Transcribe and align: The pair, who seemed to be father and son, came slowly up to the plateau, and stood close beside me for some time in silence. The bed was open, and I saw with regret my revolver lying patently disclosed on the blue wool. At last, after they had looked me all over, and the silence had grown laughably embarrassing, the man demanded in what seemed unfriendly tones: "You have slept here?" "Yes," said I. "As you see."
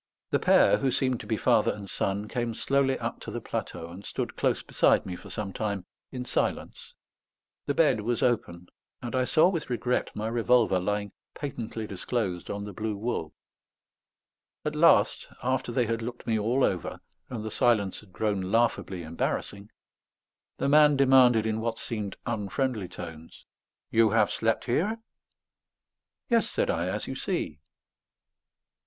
The 0.31 0.39
pair, 0.39 0.77
who 0.79 0.89
seemed 0.89 1.19
to 1.19 1.27
be 1.27 1.37
father 1.37 1.71
and 1.71 1.87
son, 1.87 2.27
came 2.27 2.55
slowly 2.55 2.97
up 2.97 3.19
to 3.19 3.29
the 3.29 3.39
plateau, 3.39 3.91
and 3.91 4.03
stood 4.03 4.35
close 4.35 4.63
beside 4.63 5.05
me 5.05 5.15
for 5.15 5.29
some 5.29 5.53
time 5.53 5.85
in 6.11 6.25
silence. 6.25 6.95
The 7.67 7.75
bed 7.75 8.01
was 8.01 8.23
open, 8.23 8.69
and 9.03 9.15
I 9.15 9.25
saw 9.25 9.49
with 9.49 9.69
regret 9.69 10.09
my 10.15 10.27
revolver 10.27 10.79
lying 10.79 11.11
patently 11.35 11.85
disclosed 11.85 12.49
on 12.49 12.63
the 12.65 12.73
blue 12.73 12.97
wool. 12.97 13.35
At 14.65 14.73
last, 14.75 15.27
after 15.43 15.71
they 15.71 15.85
had 15.85 16.01
looked 16.01 16.25
me 16.25 16.39
all 16.39 16.63
over, 16.63 16.99
and 17.29 17.43
the 17.45 17.51
silence 17.51 17.99
had 17.99 18.11
grown 18.11 18.41
laughably 18.51 19.03
embarrassing, 19.03 19.69
the 20.57 20.67
man 20.67 20.97
demanded 20.97 21.45
in 21.45 21.61
what 21.61 21.77
seemed 21.77 22.17
unfriendly 22.25 22.87
tones: 22.87 23.45
"You 23.91 24.09
have 24.09 24.31
slept 24.31 24.65
here?" 24.65 24.97
"Yes," 26.27 26.49
said 26.49 26.71
I. 26.71 26.87
"As 26.87 27.05
you 27.05 27.13
see." 27.13 27.59